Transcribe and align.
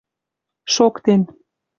Шоктен. 0.73 1.21